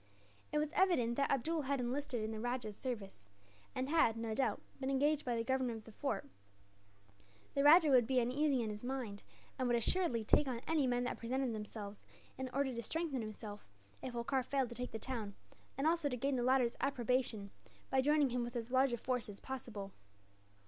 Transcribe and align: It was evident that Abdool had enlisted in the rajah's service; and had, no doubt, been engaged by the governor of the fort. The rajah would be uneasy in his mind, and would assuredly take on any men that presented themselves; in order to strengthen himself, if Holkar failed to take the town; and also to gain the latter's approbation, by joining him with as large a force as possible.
It 0.51 0.57
was 0.57 0.73
evident 0.73 1.15
that 1.17 1.29
Abdool 1.29 1.61
had 1.61 1.79
enlisted 1.79 2.23
in 2.23 2.31
the 2.31 2.39
rajah's 2.39 2.75
service; 2.75 3.27
and 3.75 3.87
had, 3.87 4.17
no 4.17 4.33
doubt, 4.33 4.59
been 4.79 4.89
engaged 4.89 5.23
by 5.25 5.35
the 5.35 5.43
governor 5.43 5.75
of 5.75 5.83
the 5.83 5.91
fort. 5.91 6.25
The 7.53 7.63
rajah 7.63 7.91
would 7.91 8.07
be 8.07 8.19
uneasy 8.19 8.63
in 8.63 8.71
his 8.71 8.83
mind, 8.83 9.21
and 9.59 9.67
would 9.67 9.77
assuredly 9.77 10.23
take 10.23 10.47
on 10.47 10.59
any 10.67 10.87
men 10.87 11.03
that 11.03 11.19
presented 11.19 11.53
themselves; 11.53 12.03
in 12.35 12.49
order 12.51 12.73
to 12.73 12.81
strengthen 12.81 13.21
himself, 13.21 13.69
if 14.01 14.13
Holkar 14.13 14.41
failed 14.41 14.69
to 14.69 14.75
take 14.75 14.89
the 14.89 14.97
town; 14.97 15.35
and 15.77 15.85
also 15.85 16.09
to 16.09 16.17
gain 16.17 16.35
the 16.35 16.41
latter's 16.41 16.75
approbation, 16.81 17.51
by 17.91 18.01
joining 18.01 18.31
him 18.31 18.43
with 18.43 18.55
as 18.55 18.71
large 18.71 18.91
a 18.93 18.97
force 18.97 19.29
as 19.29 19.39
possible. 19.39 19.91